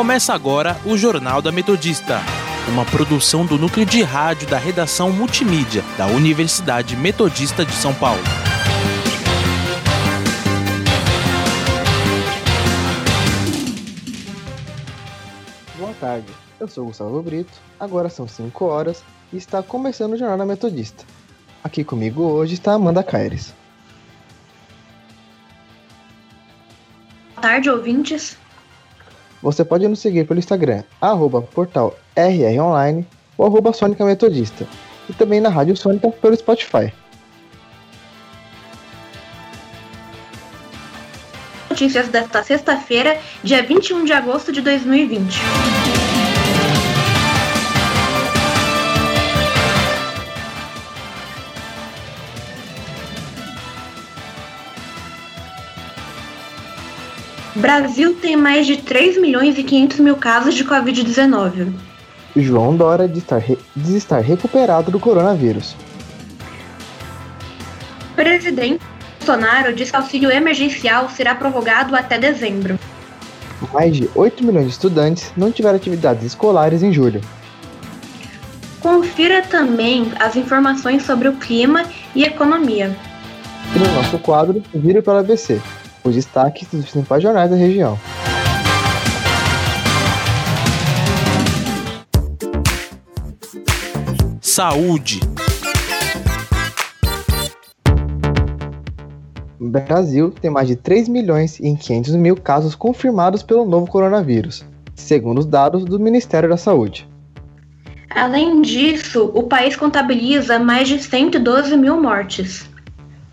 [0.00, 2.22] Começa agora o Jornal da Metodista,
[2.66, 8.22] uma produção do núcleo de rádio da redação multimídia da Universidade Metodista de São Paulo.
[15.76, 20.38] Boa tarde, eu sou Gustavo Brito, agora são 5 horas e está começando o Jornal
[20.38, 21.04] da Metodista.
[21.62, 23.52] Aqui comigo hoje está Amanda Caires.
[27.34, 28.38] Boa tarde, ouvintes.
[29.42, 33.06] Você pode nos seguir pelo Instagram, arroba portal rronline
[33.38, 34.66] ou arroba Sônica Metodista,
[35.08, 36.92] e também na Rádio Sônica pelo Spotify.
[41.70, 45.40] Notícias desta sexta-feira, dia 21 de agosto de 2020.
[57.54, 61.72] Brasil tem mais de 3 milhões e 500 mil casos de Covid-19.
[62.36, 63.58] João Dória diz estar, re...
[63.74, 65.74] diz estar recuperado do coronavírus.
[68.14, 68.80] Presidente
[69.18, 72.78] Bolsonaro diz que auxílio emergencial será prorrogado até dezembro.
[73.72, 77.20] Mais de 8 milhões de estudantes não tiveram atividades escolares em julho.
[78.80, 81.84] Confira também as informações sobre o clima
[82.14, 82.96] e economia.
[83.74, 85.60] E no nosso quadro, Viro pela ABC,
[86.04, 87.98] os destaques dos principais jornais da região.
[94.40, 95.20] Saúde.
[99.60, 104.64] O Brasil tem mais de 3 milhões e 500 mil casos confirmados pelo novo coronavírus,
[104.94, 107.08] segundo os dados do Ministério da Saúde.
[108.10, 112.68] Além disso, o país contabiliza mais de 112 mil mortes.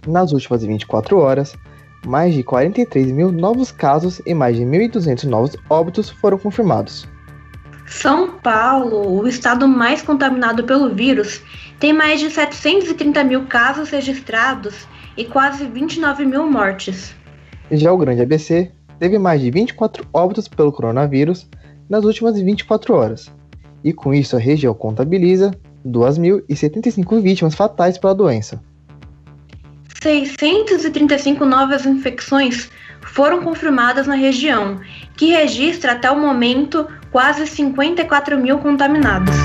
[0.05, 1.55] Nas últimas 24 horas,
[2.05, 7.07] mais de 43 mil novos casos e mais de 1.200 novos óbitos foram confirmados.
[7.87, 11.41] São Paulo, o estado mais contaminado pelo vírus,
[11.79, 17.15] tem mais de 730 mil casos registrados e quase 29 mil mortes.
[17.71, 21.49] Já o Grande ABC teve mais de 24 óbitos pelo coronavírus
[21.89, 23.31] nas últimas 24 horas,
[23.83, 25.51] e com isso a região contabiliza
[25.85, 28.61] 2.075 vítimas fatais pela doença.
[30.01, 32.69] 635 novas infecções
[33.01, 34.79] foram confirmadas na região,
[35.15, 39.35] que registra até o momento quase 54 mil contaminados.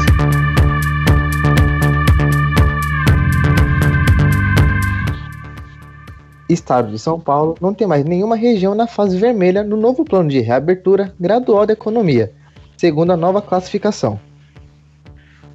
[6.48, 10.28] Estado de São Paulo não tem mais nenhuma região na fase vermelha no novo plano
[10.28, 12.30] de reabertura gradual da economia,
[12.76, 14.20] segundo a nova classificação.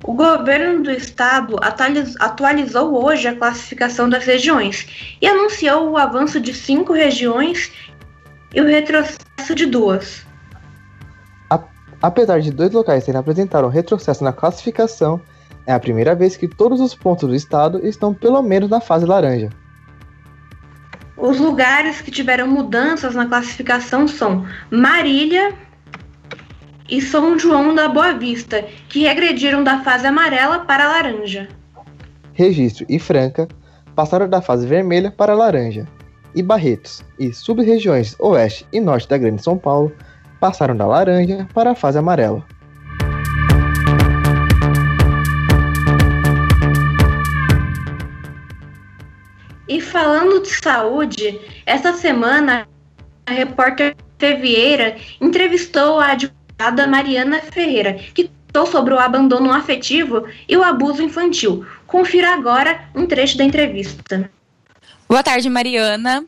[0.03, 1.57] O governo do estado
[2.19, 7.71] atualizou hoje a classificação das regiões e anunciou o avanço de cinco regiões
[8.53, 10.25] e o retrocesso de duas.
[12.01, 15.19] Apesar de dois locais terem apresentado um retrocesso na classificação,
[15.65, 19.05] é a primeira vez que todos os pontos do estado estão pelo menos na fase
[19.05, 19.49] laranja.
[21.17, 25.53] Os lugares que tiveram mudanças na classificação são Marília
[26.89, 31.47] e São João da Boa Vista, que regrediram da fase amarela para a laranja.
[32.33, 33.47] Registro e Franca
[33.95, 35.87] passaram da fase vermelha para a laranja.
[36.35, 39.91] E Barretos e sub-regiões oeste e norte da Grande São Paulo
[40.39, 42.45] passaram da laranja para a fase amarela.
[49.67, 52.67] E falando de saúde, essa semana
[53.25, 53.95] a repórter
[54.39, 56.15] Vieira entrevistou a
[56.57, 61.65] advogada Mariana Ferreira, que contou sobre o abandono afetivo e o abuso infantil.
[61.85, 64.29] Confira agora um trecho da entrevista.
[65.07, 66.25] Boa tarde, Mariana.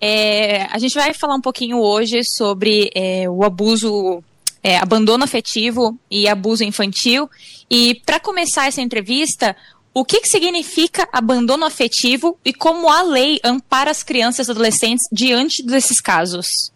[0.00, 4.22] É, a gente vai falar um pouquinho hoje sobre é, o abuso,
[4.62, 7.30] é, abandono afetivo e abuso infantil.
[7.70, 9.54] E para começar essa entrevista,
[9.94, 15.06] o que, que significa abandono afetivo e como a lei ampara as crianças e adolescentes
[15.12, 16.72] diante desses casos?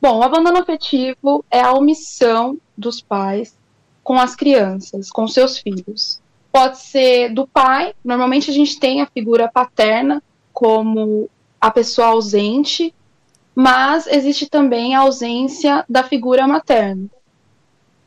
[0.00, 3.56] Bom, o abandono afetivo é a omissão dos pais
[4.04, 6.20] com as crianças, com seus filhos.
[6.52, 10.22] Pode ser do pai, normalmente a gente tem a figura paterna
[10.52, 11.28] como
[11.60, 12.94] a pessoa ausente,
[13.54, 17.06] mas existe também a ausência da figura materna.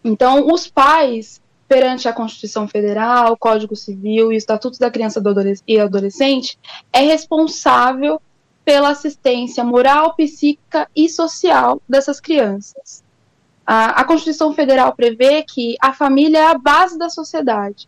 [0.03, 5.21] Então, os pais, perante a Constituição Federal, o Código Civil e o Estatuto da Criança
[5.67, 6.57] e Adolescente,
[6.91, 8.21] é responsável
[8.63, 13.03] pela assistência moral, psíquica e social dessas crianças.
[13.65, 17.87] A, a Constituição Federal prevê que a família é a base da sociedade.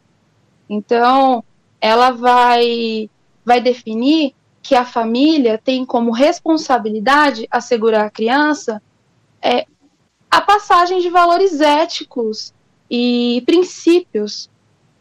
[0.70, 1.44] Então,
[1.80, 3.10] ela vai,
[3.46, 8.82] vai definir que a família tem como responsabilidade assegurar a criança
[9.42, 9.66] é,
[10.32, 12.54] a passagem de valores éticos
[12.90, 14.50] e princípios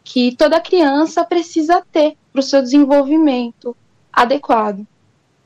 [0.03, 3.75] que toda criança precisa ter para o seu desenvolvimento
[4.11, 4.85] adequado.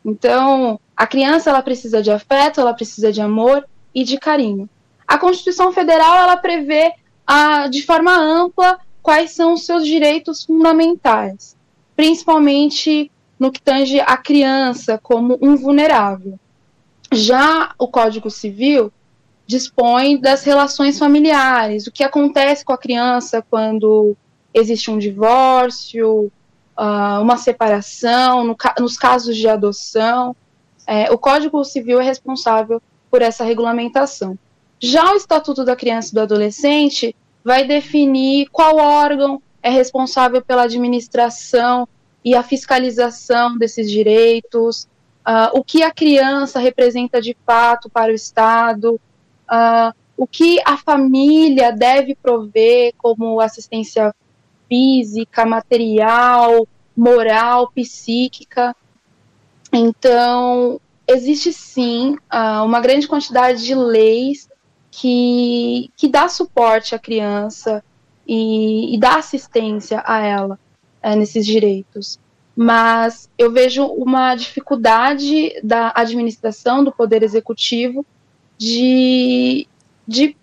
[0.07, 4.69] Então, a criança ela precisa de afeto, ela precisa de amor e de carinho.
[5.05, 6.93] A Constituição Federal ela prevê
[7.25, 11.57] a, de forma ampla quais são os seus direitos fundamentais,
[11.93, 16.39] principalmente no que tange a criança como um vulnerável.
[17.11, 18.91] Já o Código Civil
[19.45, 24.15] dispõe das relações familiares, o que acontece com a criança quando
[24.53, 26.31] existe um divórcio,
[26.77, 30.35] uh, uma separação, no nos casos de adoção.
[30.85, 32.81] É, o Código Civil é responsável
[33.11, 34.37] por essa regulamentação.
[34.79, 40.63] Já o Estatuto da Criança e do Adolescente vai definir qual órgão é responsável pela
[40.63, 41.87] administração
[42.23, 44.87] e a fiscalização desses direitos,
[45.27, 48.99] uh, o que a criança representa de fato para o Estado,
[49.49, 54.13] uh, o que a família deve prover como assistência
[54.67, 58.75] física, material, moral, psíquica.
[59.71, 64.49] Então, existe sim uh, uma grande quantidade de leis
[64.91, 67.83] que, que dá suporte à criança
[68.27, 70.59] e, e dá assistência a ela
[71.01, 72.19] é, nesses direitos.
[72.55, 78.03] Mas eu vejo uma dificuldade da administração, do Poder Executivo,
[78.57, 79.67] de,
[80.07, 80.35] de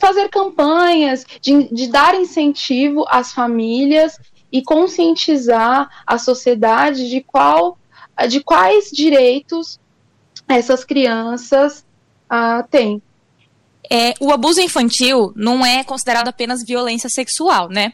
[0.00, 4.18] fazer campanhas, de, de dar incentivo às famílias
[4.50, 7.78] e conscientizar a sociedade de qual
[8.28, 9.78] de quais direitos
[10.46, 11.84] essas crianças
[12.30, 13.00] uh, têm.
[13.90, 17.92] É, o abuso infantil não é considerado apenas violência sexual, né?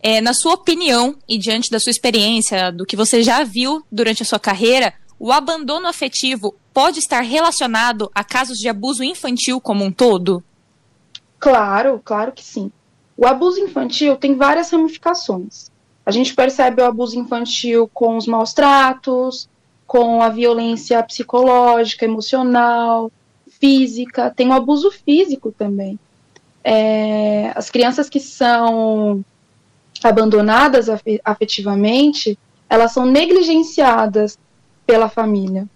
[0.00, 4.22] É, na sua opinião e diante da sua experiência, do que você já viu durante
[4.22, 9.84] a sua carreira, o abandono afetivo pode estar relacionado a casos de abuso infantil como
[9.84, 10.42] um todo?
[11.38, 12.70] Claro, claro que sim.
[13.16, 15.70] O abuso infantil tem várias ramificações.
[16.04, 19.48] A gente percebe o abuso infantil com os maus tratos,
[19.86, 23.10] com a violência psicológica, emocional,
[23.58, 25.98] física, tem o abuso físico também.
[26.62, 29.24] É, as crianças que são
[30.02, 30.88] abandonadas
[31.24, 32.38] afetivamente,
[32.68, 34.38] elas são negligenciadas
[34.86, 35.66] pela família.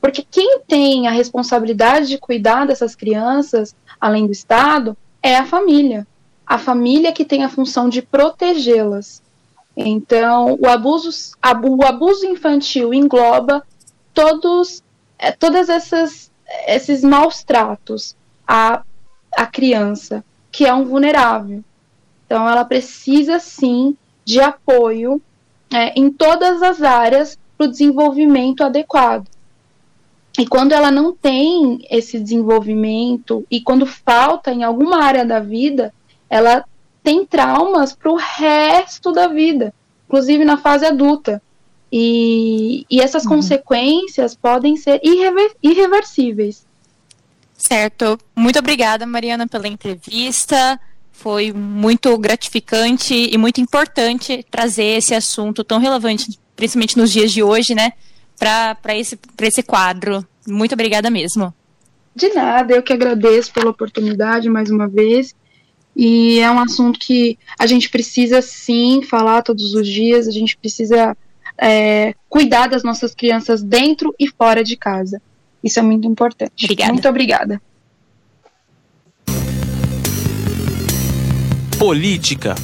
[0.00, 6.06] Porque quem tem a responsabilidade de cuidar dessas crianças, além do Estado, é a família.
[6.46, 9.22] A família que tem a função de protegê-las.
[9.76, 11.10] Então, o abuso,
[11.40, 13.62] o abuso infantil engloba
[14.12, 14.82] todos,
[15.18, 16.30] é, todas essas
[16.66, 18.16] esses maus tratos
[18.46, 18.82] à,
[19.34, 21.64] à criança, que é um vulnerável.
[22.26, 25.20] Então, ela precisa sim de apoio
[25.72, 29.26] é, em todas as áreas para o desenvolvimento adequado.
[30.38, 35.92] E quando ela não tem esse desenvolvimento e quando falta em alguma área da vida,
[36.28, 36.64] ela
[37.02, 39.74] tem traumas para o resto da vida,
[40.06, 41.42] inclusive na fase adulta.
[41.92, 43.32] E, e essas uhum.
[43.32, 46.64] consequências podem ser irrever, irreversíveis.
[47.54, 48.18] Certo.
[48.34, 50.80] Muito obrigada, Mariana, pela entrevista.
[51.12, 57.42] Foi muito gratificante e muito importante trazer esse assunto tão relevante, principalmente nos dias de
[57.42, 57.92] hoje, né,
[58.38, 60.26] para esse, esse quadro.
[60.46, 61.52] Muito obrigada mesmo.
[62.14, 65.34] De nada, eu que agradeço pela oportunidade mais uma vez.
[65.94, 70.56] E é um assunto que a gente precisa sim falar todos os dias, a gente
[70.56, 71.16] precisa
[71.58, 75.20] é, cuidar das nossas crianças dentro e fora de casa.
[75.62, 76.64] Isso é muito importante.
[76.64, 76.92] Obrigada.
[76.92, 77.62] Muito obrigada.
[81.78, 82.54] Política.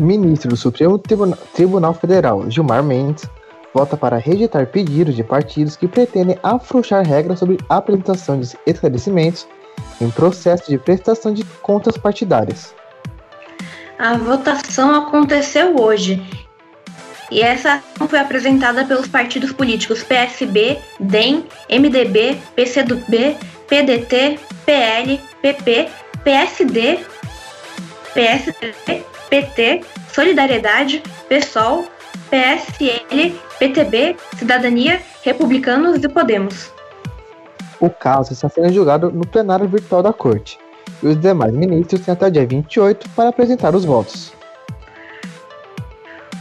[0.00, 3.28] Ministro do Supremo Tribunal Federal, Gilmar Mendes,
[3.72, 9.46] vota para rejeitar pedidos de partidos que pretendem afrouxar regras sobre apresentação de esclarecimentos
[10.00, 12.74] em processo de prestação de contas partidárias.
[13.98, 16.22] A votação aconteceu hoje
[17.30, 23.36] e essa foi apresentada pelos partidos políticos PSB, DEM, MDB, PCdoB,
[23.68, 25.88] PDT, PL, PP,
[26.22, 26.98] PSD,
[28.12, 29.80] PSD, PT,
[30.12, 31.84] Solidariedade, PSOL,
[32.30, 36.72] PSL, PTB, Cidadania, Republicanos e Podemos.
[37.80, 40.56] O caso está sendo julgado no plenário virtual da Corte
[41.02, 44.32] e os demais ministros têm até dia 28 para apresentar os votos.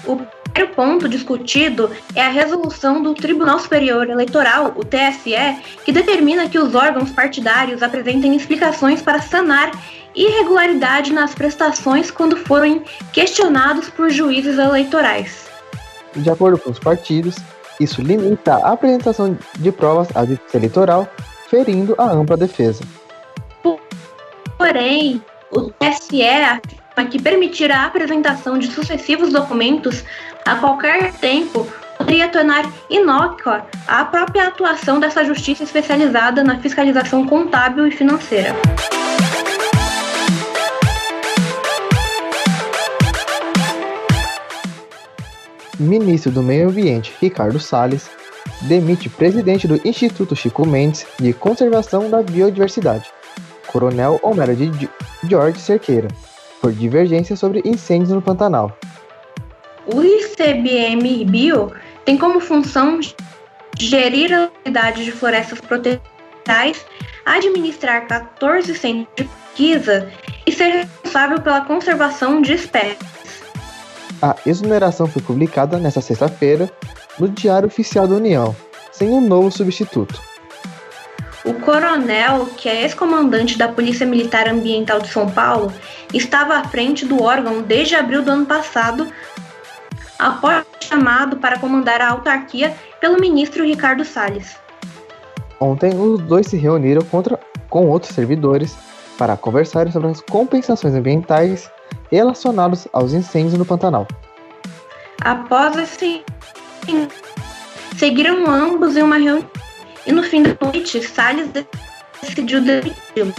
[0.06, 0.18] O
[0.52, 5.34] primeiro ponto discutido é a resolução do Tribunal Superior Eleitoral, o TSE,
[5.84, 9.72] que determina que os órgãos partidários apresentem explicações para sanar
[10.16, 15.48] irregularidade nas prestações quando forem questionados por juízes eleitorais.
[16.16, 17.36] De acordo com os partidos,
[17.80, 21.08] Isso limita a apresentação de provas à justiça eleitoral,
[21.50, 22.84] ferindo a ampla defesa.
[24.58, 30.04] Porém, o TSE afirma que permitir a apresentação de sucessivos documentos
[30.46, 31.68] a qualquer tempo
[31.98, 38.54] poderia tornar inócua a própria atuação dessa justiça especializada na fiscalização contábil e financeira.
[45.80, 48.10] Ministro do Meio Ambiente Ricardo Salles
[48.62, 53.10] demite presidente do Instituto Chico Mendes de Conservação da Biodiversidade,
[53.68, 54.90] Coronel Homero de
[55.28, 56.08] George Cerqueira,
[56.62, 58.78] por divergência sobre incêndios no Pantanal.
[59.94, 61.72] O ICBM Bio
[62.06, 63.00] tem como função
[63.78, 66.86] gerir a unidade de florestas protegidas,
[67.26, 70.12] administrar 14 centros de pesquisa
[70.46, 73.23] e ser responsável pela conservação de espécies.
[74.24, 76.72] A exoneração foi publicada nesta sexta-feira
[77.20, 78.56] no Diário Oficial da União,
[78.90, 80.18] sem um novo substituto.
[81.44, 85.74] O coronel, que é ex-comandante da Polícia Militar Ambiental de São Paulo,
[86.14, 89.12] estava à frente do órgão desde abril do ano passado,
[90.18, 94.56] após chamado para comandar a autarquia pelo ministro Ricardo Salles.
[95.60, 97.38] Ontem, os dois se reuniram contra,
[97.70, 98.74] com outros servidores
[99.18, 101.70] para conversar sobre as compensações ambientais
[102.12, 104.08] relacionadas aos incêndios no Pantanal.
[105.22, 106.24] Após esse
[107.98, 109.50] seguiram ambos em uma reunião
[110.06, 111.50] e no fim da noite Salles
[112.22, 113.34] decidiu demiti-lo.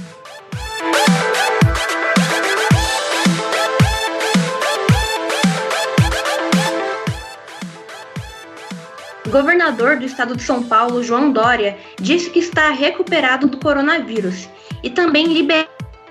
[9.30, 14.48] Governador do estado de São Paulo, João Dória, disse que está recuperado do coronavírus
[14.80, 15.32] e também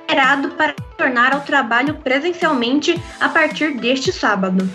[0.03, 4.69] liberado para retornar ao trabalho presencialmente a partir deste sábado.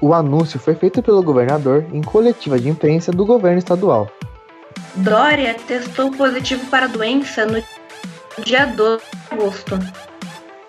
[0.00, 4.10] O anúncio foi feito pelo governador em coletiva de imprensa do governo estadual.
[4.96, 7.62] Dória testou positivo para a doença no
[8.44, 9.78] dia 12 de agosto.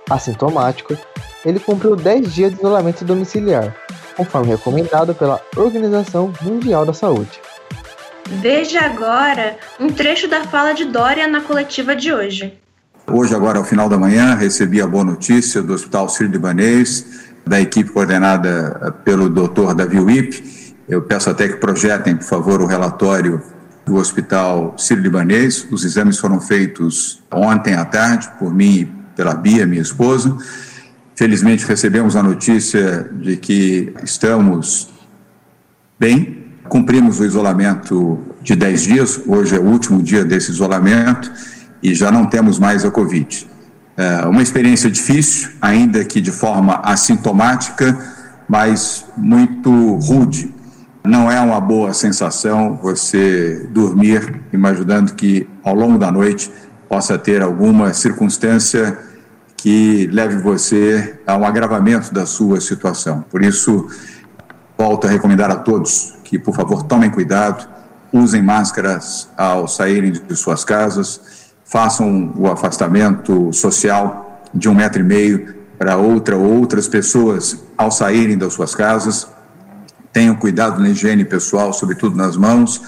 [0.10, 0.96] Assintomático,
[1.44, 3.76] ele cumpriu 10 dias de isolamento domiciliar,
[4.16, 7.40] conforme recomendado pela Organização Mundial da Saúde.
[8.28, 12.65] Veja agora um trecho da fala de Dória na coletiva de hoje.
[13.08, 17.06] Hoje, agora, ao final da manhã, recebi a boa notícia do Hospital Sírio-Libanês,
[17.46, 19.76] da equipe coordenada pelo Dr.
[19.76, 20.74] Davi Wip.
[20.90, 23.40] Eu peço até que projetem, por favor, o relatório
[23.86, 25.68] do Hospital Sírio-Libanês.
[25.70, 28.86] Os exames foram feitos ontem à tarde por mim e
[29.16, 30.36] pela Bia, minha esposa.
[31.16, 34.90] Felizmente recebemos a notícia de que estamos
[36.00, 41.32] bem, cumprimos o isolamento de 10 dias, hoje é o último dia desse isolamento
[41.86, 43.48] e já não temos mais a Covid.
[43.96, 47.96] É uma experiência difícil, ainda que de forma assintomática,
[48.50, 50.52] mas muito rude.
[51.04, 56.52] Não é uma boa sensação você dormir imaginando que ao longo da noite
[56.90, 58.98] possa ter alguma circunstância
[59.56, 63.24] que leve você a um agravamento da sua situação.
[63.30, 63.88] Por isso,
[64.76, 67.68] volto a recomendar a todos que, por favor, tomem cuidado,
[68.12, 75.04] usem máscaras ao saírem de suas casas, façam o afastamento social de um metro e
[75.04, 79.28] meio para outra ou outras pessoas ao saírem das suas casas.
[80.14, 82.82] Tenham cuidado na higiene pessoal, sobretudo nas mãos,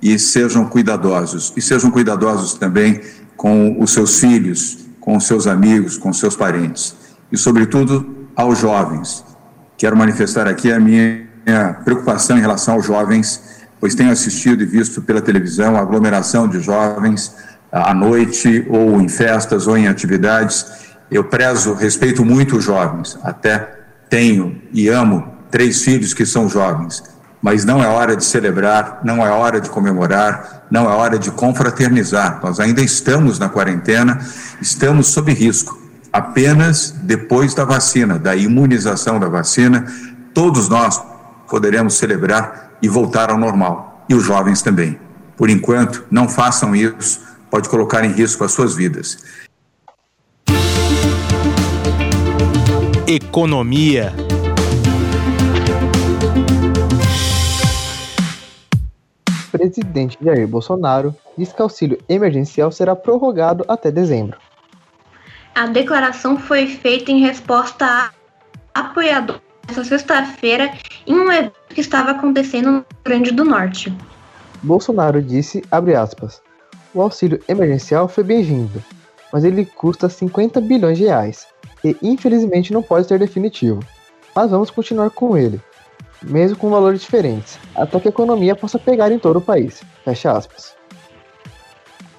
[0.00, 1.52] e sejam cuidadosos.
[1.56, 3.00] E sejam cuidadosos também
[3.36, 6.96] com os seus filhos, com os seus amigos, com os seus parentes.
[7.30, 9.24] E, sobretudo, aos jovens.
[9.76, 13.40] Quero manifestar aqui a minha preocupação em relação aos jovens,
[13.78, 17.34] pois tenho assistido e visto pela televisão a aglomeração de jovens
[17.72, 20.66] à noite, ou em festas, ou em atividades.
[21.10, 27.02] Eu prezo, respeito muito os jovens, até tenho e amo três filhos que são jovens,
[27.40, 31.30] mas não é hora de celebrar, não é hora de comemorar, não é hora de
[31.30, 32.40] confraternizar.
[32.42, 34.20] Nós ainda estamos na quarentena,
[34.60, 35.80] estamos sob risco.
[36.12, 39.86] Apenas depois da vacina, da imunização da vacina,
[40.34, 41.02] todos nós
[41.48, 44.04] poderemos celebrar e voltar ao normal.
[44.08, 44.98] E os jovens também.
[45.36, 49.22] Por enquanto, não façam isso pode colocar em risco as suas vidas.
[53.06, 54.10] Economia.
[59.50, 64.38] Presidente Jair Bolsonaro diz que auxílio emergencial será prorrogado até dezembro.
[65.54, 70.72] A declaração foi feita em resposta a apoiadores essa sexta-feira
[71.06, 73.94] em um evento que estava acontecendo no Rio Grande do Norte.
[74.62, 76.40] Bolsonaro disse, abre aspas,
[76.94, 78.82] o auxílio emergencial foi bem-vindo,
[79.32, 81.46] mas ele custa 50 bilhões de reais
[81.82, 83.80] e infelizmente não pode ser definitivo.
[84.34, 85.60] Mas vamos continuar com ele.
[86.24, 89.82] mesmo com valores diferentes, até que a economia possa pegar em todo o país.
[90.04, 90.76] Fecha aspas.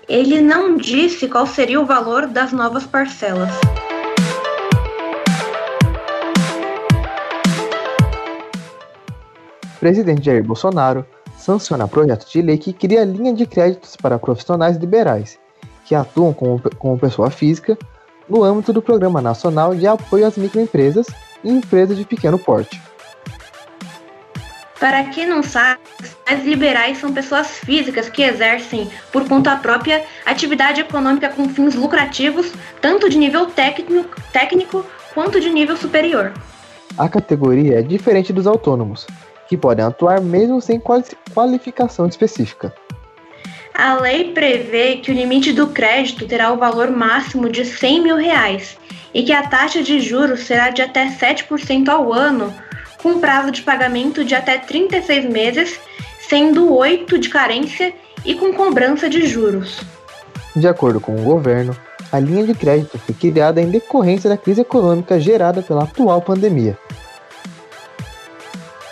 [0.10, 3.50] Ele não disse qual seria o valor das novas parcelas.
[9.80, 11.06] Presidente Jair Bolsonaro
[11.44, 15.38] sanciona projeto de lei que cria linha de créditos para profissionais liberais
[15.86, 17.78] que atuam como, como pessoa física
[18.30, 21.08] no âmbito do Programa Nacional de Apoio às Microempresas
[21.44, 22.82] e Empresas de Pequeno Porte.
[24.80, 25.82] Para quem não sabe,
[26.26, 32.54] as liberais são pessoas físicas que exercem, por conta própria, atividade econômica com fins lucrativos,
[32.82, 36.34] tanto de nível técnico, técnico quanto de nível superior.
[36.98, 39.08] A categoria é diferente dos autônomos,
[39.54, 40.82] que podem atuar mesmo sem
[41.32, 42.74] qualificação específica.
[43.76, 48.16] A lei prevê que o limite do crédito terá o valor máximo de 100 mil
[48.16, 48.78] reais
[49.14, 52.52] e que a taxa de juros será de até 7% ao ano
[53.02, 55.80] com prazo de pagamento de até 36 meses,
[56.28, 57.94] sendo 8 de carência
[58.26, 59.82] e com cobrança de juros.
[60.56, 61.78] De acordo com o governo,
[62.12, 66.78] a linha de crédito foi criada em decorrência da crise econômica gerada pela atual pandemia.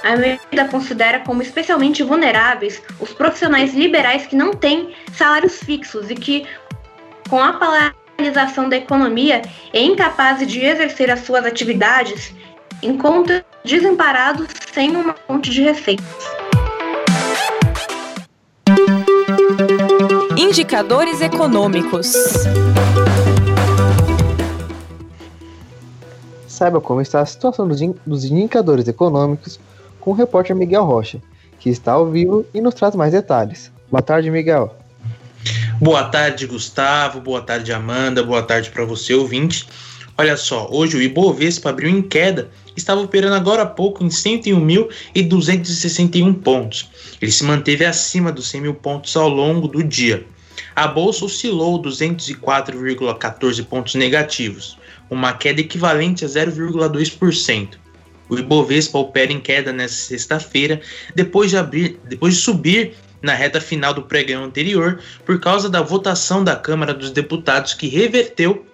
[0.03, 6.15] A medida considera como especialmente vulneráveis os profissionais liberais que não têm salários fixos e
[6.15, 6.47] que,
[7.29, 12.33] com a paralisação da economia e incapazes de exercer as suas atividades,
[12.81, 16.05] encontra desemparados sem uma fonte de receitas.
[20.35, 22.11] Indicadores econômicos.
[26.47, 29.59] Saiba como está a situação dos, in dos indicadores econômicos
[30.01, 31.21] com o repórter Miguel Rocha,
[31.59, 33.71] que está ao vivo e nos traz mais detalhes.
[33.89, 34.75] Boa tarde, Miguel.
[35.79, 37.21] Boa tarde, Gustavo.
[37.21, 38.21] Boa tarde, Amanda.
[38.21, 39.67] Boa tarde para você, ouvinte.
[40.17, 46.41] Olha só, hoje o Ibovespa abriu em queda estava operando agora há pouco em 101.261
[46.41, 46.89] pontos.
[47.21, 50.25] Ele se manteve acima dos 100 mil pontos ao longo do dia.
[50.75, 54.77] A bolsa oscilou 204,14 pontos negativos,
[55.09, 57.69] uma queda equivalente a 0,2%.
[58.31, 60.79] O Ibovespa opera em queda nesta sexta-feira,
[61.13, 65.81] depois de abrir, depois de subir na reta final do pregão anterior, por causa da
[65.81, 68.65] votação da Câmara dos Deputados que reverteu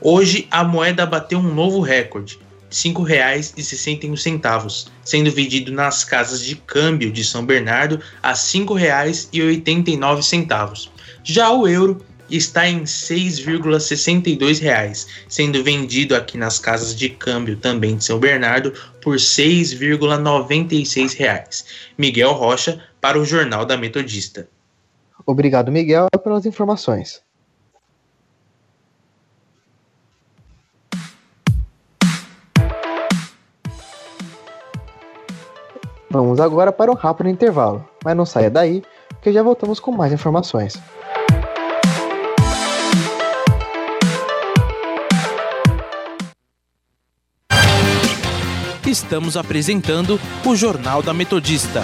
[0.01, 7.11] Hoje, a moeda bateu um novo recorde, R$ 5,61, sendo vendido nas casas de câmbio
[7.11, 10.89] de São Bernardo a R$ 5,89.
[11.23, 17.97] Já o euro está em R$ 6,62, sendo vendido aqui nas casas de câmbio também
[17.97, 21.65] de São Bernardo por R$ 6,96.
[21.97, 24.47] Miguel Rocha para o Jornal da Metodista.
[25.25, 27.23] Obrigado, Miguel, pelas informações.
[36.09, 40.13] Vamos agora para um rápido intervalo, mas não saia daí, porque já voltamos com mais
[40.13, 40.81] informações.
[48.95, 51.83] Estamos apresentando o Jornal da Metodista.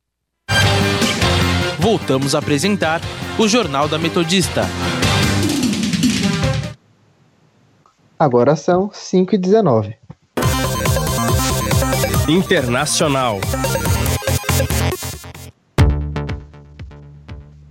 [1.81, 3.01] voltamos a apresentar
[3.39, 4.61] o Jornal da Metodista.
[8.19, 9.95] Agora são 5 e 19.
[12.29, 13.39] Internacional.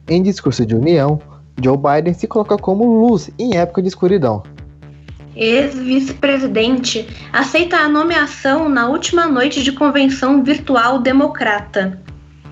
[0.08, 1.20] Em discurso de união,
[1.62, 4.42] Joe Biden se coloca como luz em época de escuridão.
[5.36, 12.09] Ex-vice-presidente aceita a nomeação na última noite de convenção virtual democrata.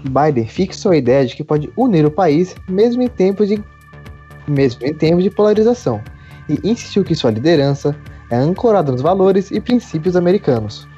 [0.09, 3.63] Biden fixou a ideia de que pode unir o país mesmo em tempos de,
[4.47, 6.03] mesmo em tempos de polarização
[6.49, 7.95] e insistiu que sua liderança
[8.31, 10.89] é ancorada nos valores e princípios americanos.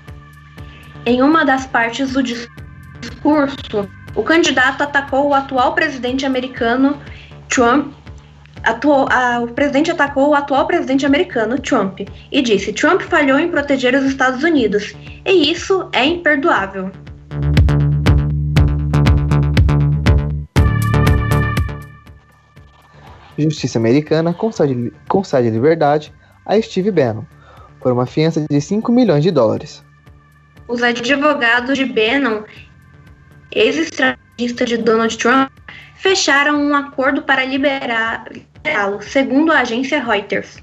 [1.06, 6.98] Em uma das partes do discurso, o candidato atacou o atual presidente americano
[7.48, 7.92] Trump.
[8.62, 13.94] A, o presidente atacou o atual presidente americano Trump e disse: Trump falhou em proteger
[13.94, 14.94] os Estados Unidos
[15.24, 16.90] e isso é imperdoável.
[23.40, 26.12] Justiça americana concede, concede liberdade
[26.44, 27.24] a Steve Bannon
[27.80, 29.82] por uma fiança de 5 milhões de dólares.
[30.68, 32.42] Os advogados de Bannon,
[33.52, 35.50] ex-estrategista de Donald Trump,
[35.96, 40.58] fecharam um acordo para liberá-lo, segundo a agência Reuters.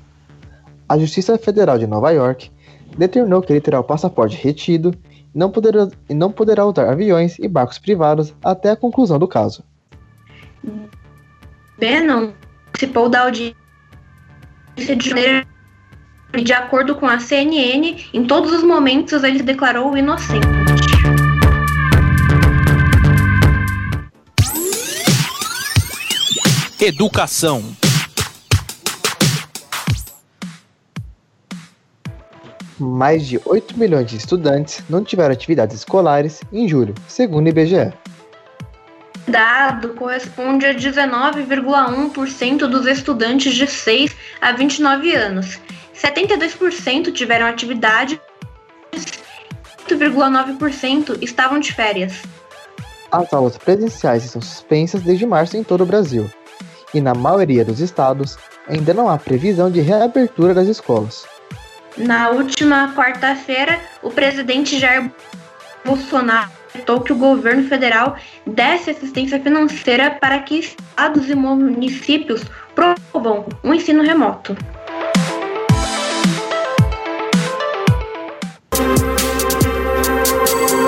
[0.87, 2.49] A Justiça Federal de Nova York
[2.97, 7.37] determinou que ele terá o passaporte retido e não poderá, e não poderá usar aviões
[7.39, 9.63] e barcos privados até a conclusão do caso.
[11.79, 12.31] Bannon
[12.77, 13.55] participou da audiência
[14.77, 15.47] de janeiro
[16.33, 20.45] e, de acordo com a CNN, em todos os momentos ele se declarou inocente.
[26.79, 27.63] Educação.
[32.79, 37.91] Mais de 8 milhões de estudantes não tiveram atividades escolares em julho, segundo o IBGE.
[39.27, 45.59] Dado corresponde a 19,1% dos estudantes de 6 a 29 anos.
[45.93, 48.21] 72% tiveram atividade,
[49.89, 52.21] 8,9% estavam de férias.
[53.11, 56.29] As aulas presenciais estão suspensas desde março em todo o Brasil,
[56.93, 58.37] e na maioria dos estados
[58.67, 61.25] ainda não há previsão de reabertura das escolas.
[61.97, 65.11] Na última quarta-feira, o presidente Jair
[65.83, 72.43] Bolsonaro decretou que o governo federal desse assistência financeira para que estados e municípios
[72.75, 74.55] promovam o um ensino remoto.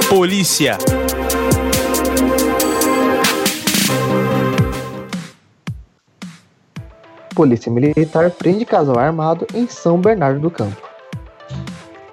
[0.08, 0.78] Polícia.
[7.34, 10.89] Polícia Militar prende casal armado em São Bernardo do Campo.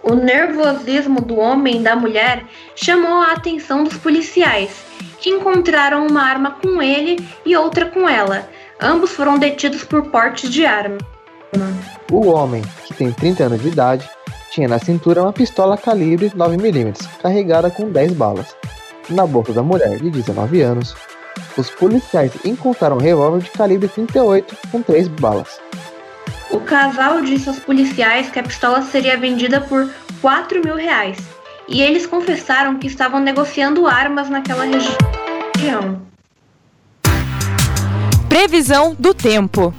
[0.09, 2.45] O nervosismo do homem e da mulher
[2.77, 4.71] chamou a atenção dos policiais,
[5.19, 8.49] que encontraram uma arma com ele e outra com ela.
[8.81, 10.99] Ambos foram detidos por porte de arma.
[12.13, 14.09] O homem, que tem 30 anos de idade,
[14.53, 18.55] tinha na cintura uma pistola calibre 9mm, carregada com 10 balas.
[19.11, 20.95] Na bolsa da mulher, de 19 anos,
[21.59, 25.59] os policiais encontraram um revólver de calibre 38 com 3 balas.
[26.57, 29.93] O casal disse aos policiais que a pistola seria vendida por
[30.23, 31.19] 4 mil reais
[31.69, 34.89] e eles confessaram que estavam negociando armas naquela regi
[35.55, 36.01] região.
[38.27, 39.75] Previsão do tempo.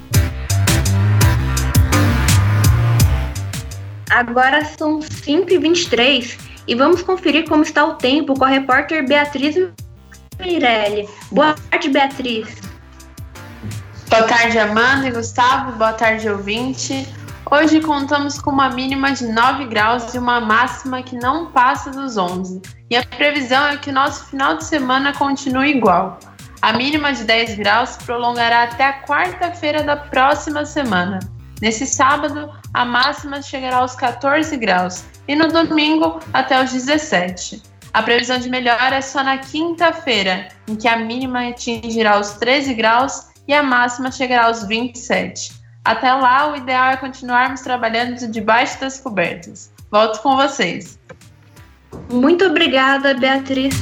[4.08, 6.38] Agora são 5h23
[6.68, 9.56] e vamos conferir como está o tempo com a repórter Beatriz
[10.38, 11.08] Mirelli.
[11.32, 12.67] Boa tarde, Beatriz.
[14.08, 15.72] Boa tarde, Amanda e Gustavo.
[15.72, 17.06] Boa tarde, ouvinte.
[17.50, 22.16] Hoje contamos com uma mínima de 9 graus e uma máxima que não passa dos
[22.16, 22.62] 11.
[22.88, 26.18] E a previsão é que o nosso final de semana continue igual.
[26.62, 31.18] A mínima de 10 graus se prolongará até a quarta-feira da próxima semana.
[31.60, 37.62] Nesse sábado, a máxima chegará aos 14 graus e no domingo até os 17.
[37.92, 42.72] A previsão de melhora é só na quinta-feira, em que a mínima atingirá os 13
[42.72, 45.52] graus e a máxima chegará aos 27.
[45.84, 49.72] Até lá, o ideal é continuarmos trabalhando debaixo das cobertas.
[49.90, 50.98] Volto com vocês.
[52.10, 53.74] Muito obrigada, Beatriz.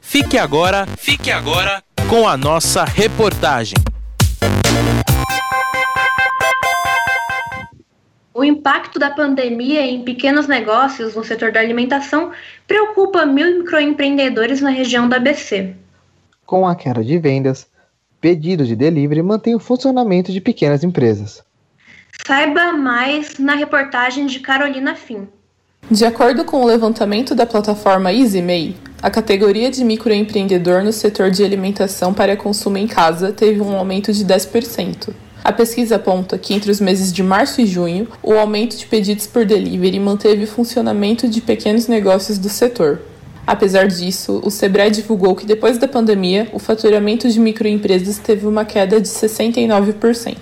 [0.00, 3.76] Fique agora, fique agora com a nossa reportagem.
[8.38, 12.32] O impacto da pandemia em pequenos negócios no setor da alimentação
[12.68, 15.74] preocupa mil microempreendedores na região da ABC.
[16.44, 17.66] Com a queda de vendas,
[18.20, 21.42] pedidos de delivery mantêm o funcionamento de pequenas empresas.
[22.26, 25.26] Saiba mais na reportagem de Carolina Fim.
[25.90, 31.42] De acordo com o levantamento da plataforma EasyMay, a categoria de microempreendedor no setor de
[31.42, 35.25] alimentação para consumo em casa teve um aumento de 10%.
[35.46, 39.28] A pesquisa aponta que entre os meses de março e junho, o aumento de pedidos
[39.28, 43.00] por delivery manteve o funcionamento de pequenos negócios do setor.
[43.46, 48.64] Apesar disso, o Sebrae divulgou que depois da pandemia, o faturamento de microempresas teve uma
[48.64, 50.36] queda de 69%.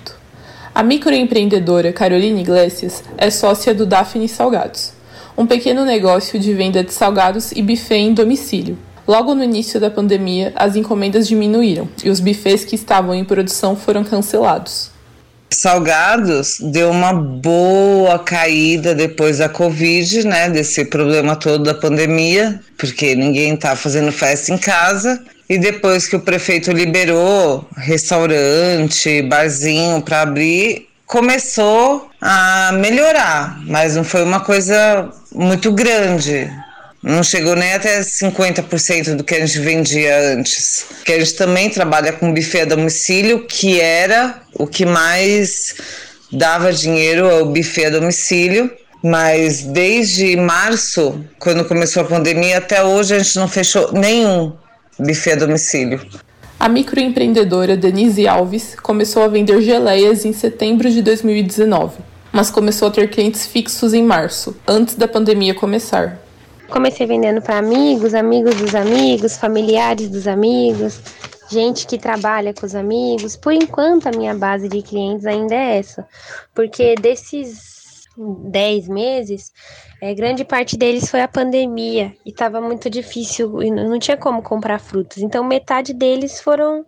[0.73, 4.91] A microempreendedora Caroline Iglesias é sócia do Daphne Salgados,
[5.37, 8.75] um pequeno negócio de venda de salgados e buffet em domicílio.
[9.07, 13.75] Logo no início da pandemia, as encomendas diminuíram e os buffets que estavam em produção
[13.75, 14.94] foram cancelados.
[15.49, 20.49] Salgados deu uma boa caída depois da Covid, né?
[20.49, 25.23] Desse problema todo da pandemia, porque ninguém tá fazendo festa em casa.
[25.47, 34.03] E depois que o prefeito liberou restaurante, barzinho para abrir, começou a melhorar, mas não
[34.03, 36.51] foi uma coisa muito grande.
[37.05, 40.87] Não chegou nem até 50% do que a gente vendia antes.
[41.05, 45.75] Que a gente também trabalha com buffet a domicílio, que era o que mais
[46.31, 48.71] dava dinheiro ao buffet a domicílio.
[49.03, 54.53] Mas desde março, quando começou a pandemia, até hoje a gente não fechou nenhum
[54.97, 56.01] buffet a domicílio.
[56.59, 61.97] A microempreendedora Denise Alves começou a vender geleias em setembro de 2019,
[62.31, 66.24] mas começou a ter clientes fixos em março, antes da pandemia começar.
[66.69, 70.99] Comecei vendendo para amigos, amigos dos amigos, familiares dos amigos,
[71.49, 73.35] gente que trabalha com os amigos.
[73.35, 76.07] Por enquanto, a minha base de clientes ainda é essa,
[76.53, 77.75] porque desses
[78.17, 79.51] 10 meses,
[80.01, 84.41] é, grande parte deles foi a pandemia e estava muito difícil e não tinha como
[84.41, 85.17] comprar frutas.
[85.17, 86.85] Então, metade deles foram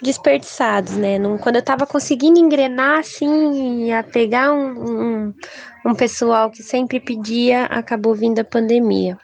[0.00, 1.18] desperdiçados, né?
[1.18, 5.34] Não, quando eu estava conseguindo engrenar, assim, a pegar um, um,
[5.84, 9.18] um pessoal que sempre pedia, acabou vindo a pandemia.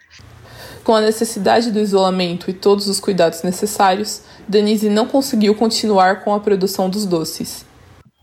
[0.85, 6.35] Com a necessidade do isolamento e todos os cuidados necessários, Denise não conseguiu continuar com
[6.35, 7.67] a produção dos doces.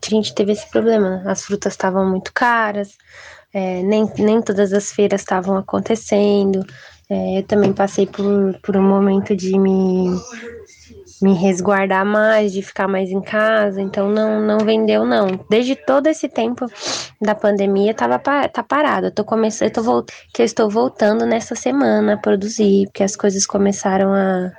[0.06, 2.98] A gente teve esse problema, as frutas estavam muito caras,
[3.54, 6.66] é, nem, nem todas as feiras estavam acontecendo.
[7.10, 10.20] É, eu também passei por, por um momento de me
[11.22, 15.28] me resguardar mais, de ficar mais em casa, então não não vendeu não.
[15.50, 16.66] Desde todo esse tempo
[17.22, 19.08] da pandemia tava tá parado.
[19.08, 23.04] Eu tô começando, eu tô volt, que eu estou voltando nessa semana a produzir, porque
[23.04, 24.52] as coisas começaram a,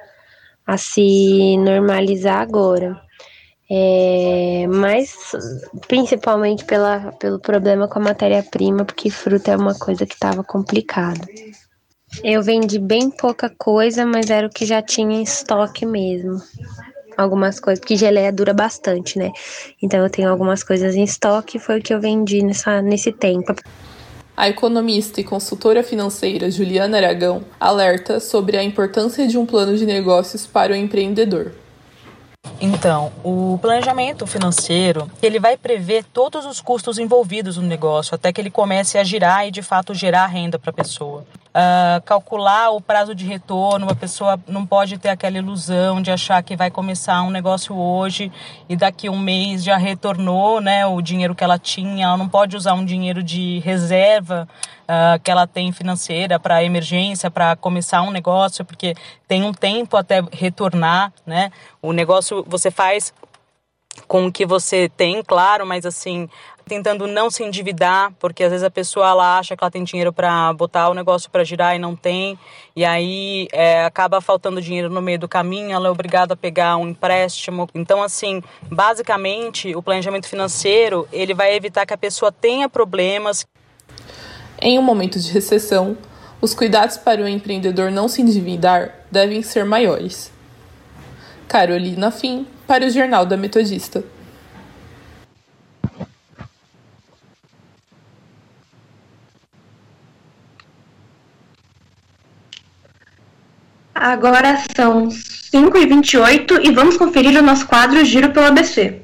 [0.66, 3.01] a se normalizar agora.
[3.69, 5.33] É, mas
[5.88, 11.27] principalmente pela, pelo problema com a matéria-prima, porque fruta é uma coisa que estava complicada.
[12.22, 16.40] Eu vendi bem pouca coisa, mas era o que já tinha em estoque mesmo.
[17.16, 19.33] Algumas coisas, porque geleia dura bastante, né?
[19.83, 23.55] Então eu tenho algumas coisas em estoque, foi o que eu vendi nessa, nesse tempo.
[24.37, 29.87] A economista e consultora financeira Juliana Aragão alerta sobre a importância de um plano de
[29.87, 31.52] negócios para o empreendedor.
[32.61, 38.40] Então, o planejamento financeiro, ele vai prever todos os custos envolvidos no negócio até que
[38.40, 41.24] ele comece a girar e de fato gerar renda para a pessoa.
[41.57, 46.42] Uh, calcular o prazo de retorno, a pessoa não pode ter aquela ilusão de achar
[46.42, 48.31] que vai começar um negócio hoje
[48.69, 52.59] e daqui um mês já retornou né, o dinheiro que ela tinha, ela não pode
[52.59, 54.47] usar um dinheiro de reserva
[54.83, 58.95] uh, que ela tem financeira para emergência, para começar um negócio, porque
[59.27, 61.51] tem um tempo até retornar, né?
[61.81, 63.14] O negócio você faz
[64.07, 66.29] com o que você tem, claro, mas assim,
[66.68, 70.12] tentando não se endividar, porque às vezes a pessoa ela acha que ela tem dinheiro
[70.12, 72.37] para botar o negócio para girar e não tem,
[72.74, 76.76] e aí é, acaba faltando dinheiro no meio do caminho, ela é obrigada a pegar
[76.76, 77.68] um empréstimo.
[77.72, 83.46] Então, assim, basicamente, o planejamento financeiro ele vai evitar que a pessoa tenha problemas.
[84.61, 85.96] Em um momento de recessão,
[86.40, 90.33] os cuidados para o empreendedor não se endividar devem ser maiores.
[91.46, 94.15] Carolina Fim, para o Jornal da Metodista.
[103.98, 109.00] Agora são 5h28 e vamos conferir o nosso quadro Giro pelo ABC.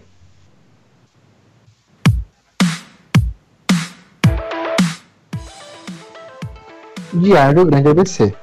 [7.14, 8.34] Diário do Grande ABC.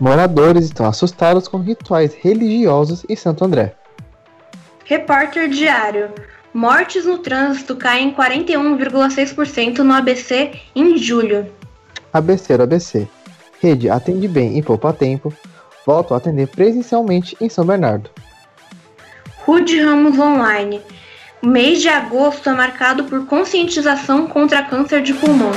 [0.00, 3.76] Moradores estão assustados com rituais religiosos em Santo André.
[4.84, 6.10] Repórter Diário.
[6.52, 11.46] Mortes no trânsito caem 41,6% no ABC em julho.
[12.12, 13.06] ABC do ABC.
[13.60, 15.32] Rede atende bem e poupa tempo.
[15.86, 18.08] Volto a atender presencialmente em São Bernardo.
[19.44, 20.80] Rude Ramos Online.
[21.42, 25.52] O mês de agosto é marcado por conscientização contra câncer de pulmão.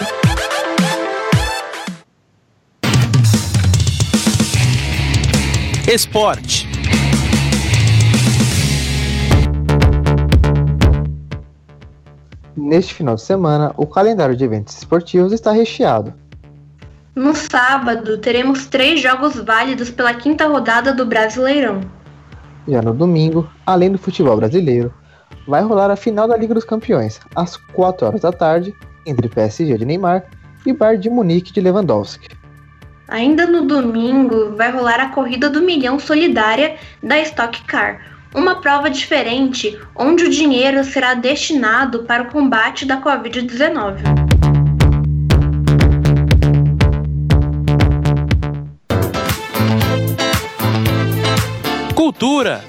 [5.87, 6.67] Esporte.
[12.53, 16.13] Neste final de semana, o calendário de eventos esportivos está recheado.
[17.17, 21.81] No sábado, teremos três jogos válidos pela quinta rodada do Brasileirão.
[22.67, 24.93] Já no domingo, além do futebol brasileiro,
[25.47, 28.71] vai rolar a final da Liga dos Campeões, às 4 horas da tarde,
[29.03, 30.25] entre PSG de Neymar
[30.63, 32.29] e Bayern de Munique de Lewandowski.
[33.07, 37.99] Ainda no domingo, vai rolar a Corrida do Milhão Solidária da Stock Car,
[38.35, 44.26] uma prova diferente onde o dinheiro será destinado para o combate da Covid-19.
[52.07, 52.63] Cultura.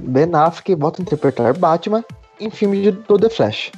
[0.00, 2.04] Ben Affleck volta a interpretar Batman
[2.40, 3.70] em filme de, do The Flash.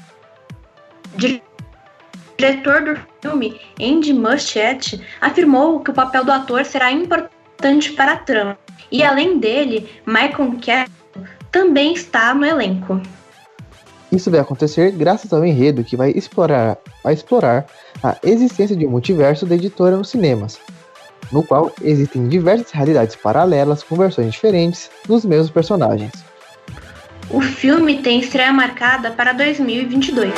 [2.39, 8.17] Diretor do filme, Andy Muschietti, afirmou que o papel do ator será importante para a
[8.17, 8.57] trama.
[8.91, 13.03] E além dele, Michael Cavill também está no elenco.
[14.15, 17.67] Isso vai acontecer graças ao enredo que vai explorar, vai explorar
[18.01, 20.57] a existência de um multiverso da editora nos cinemas,
[21.33, 26.13] no qual existem diversas realidades paralelas com versões diferentes dos mesmos personagens.
[27.29, 30.33] O filme tem estreia marcada para 2022.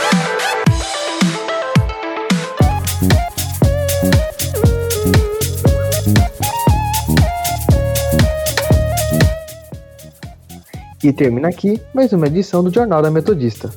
[11.06, 13.70] E termina aqui mais uma edição do Jornal da Metodista.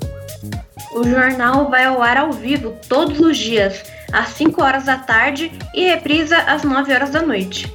[0.95, 5.51] O jornal vai ao ar ao vivo todos os dias, às 5 horas da tarde
[5.75, 7.71] e reprisa às 9 horas da noite.